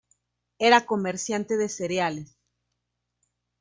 [0.57, 2.35] Era comerciante de cereales.